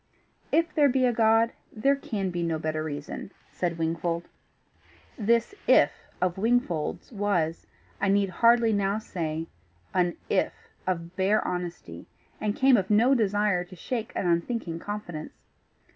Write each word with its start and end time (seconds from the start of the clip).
"If 0.51 0.73
there 0.73 0.89
be 0.89 1.05
a 1.05 1.13
God, 1.13 1.51
there 1.71 1.95
can 1.95 2.31
be 2.31 2.41
no 2.41 2.57
better 2.57 2.83
reason," 2.83 3.29
said 3.51 3.77
Wingfold. 3.77 4.27
This 5.15 5.53
IF 5.67 5.91
of 6.19 6.39
Wingfold's 6.39 7.11
was, 7.11 7.67
I 8.01 8.07
need 8.09 8.29
hardly 8.31 8.73
now 8.73 8.97
say, 8.97 9.45
an 9.93 10.17
IF 10.27 10.53
of 10.87 11.15
bare 11.15 11.47
honesty, 11.47 12.07
and 12.39 12.55
came 12.55 12.77
of 12.77 12.89
no 12.89 13.13
desire 13.13 13.63
to 13.63 13.75
shake 13.75 14.11
an 14.15 14.25
unthinking 14.25 14.79
confidence. 14.79 15.33